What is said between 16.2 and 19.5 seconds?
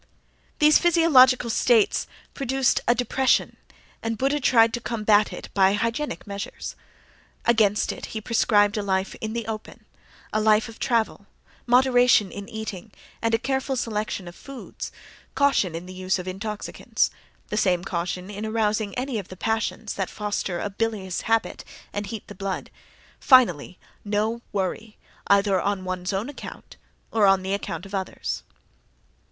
intoxicants; the same caution in arousing any of the